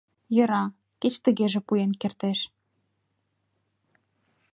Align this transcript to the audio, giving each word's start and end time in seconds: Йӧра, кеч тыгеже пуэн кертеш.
Йӧра, 0.35 0.63
кеч 1.01 1.15
тыгеже 1.23 1.59
пуэн 1.67 1.91
кертеш. 2.01 2.39